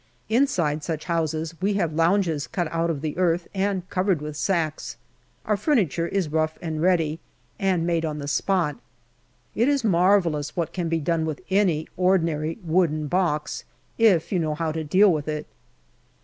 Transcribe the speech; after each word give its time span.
Inside 0.29 0.83
such 0.83 1.05
houses 1.05 1.53
we 1.61 1.75
have 1.75 1.93
lounges 1.93 2.47
cut 2.47 2.67
out 2.71 2.89
of 2.89 3.01
the 3.01 3.15
earth 3.19 3.47
and 3.53 3.87
covered 3.91 4.19
with 4.19 4.35
sacks. 4.35 4.97
Our 5.45 5.55
furniture 5.55 6.07
is 6.07 6.27
rough 6.31 6.57
and 6.59 6.81
ready, 6.81 7.19
and 7.59 7.85
made 7.85 8.03
on 8.03 8.17
the 8.17 8.27
spot. 8.27 8.77
It 9.53 9.67
is 9.67 9.83
marvellous 9.83 10.55
what 10.55 10.73
can 10.73 10.89
be 10.89 10.99
done 10.99 11.23
with 11.23 11.41
any 11.51 11.87
ordinary 11.97 12.57
wooden 12.63 13.09
box, 13.09 13.63
if 13.99 14.31
you 14.31 14.39
know 14.39 14.55
how 14.55 14.71
to 14.71 14.83
deal 14.83 15.13
with 15.13 15.27
it. 15.27 15.45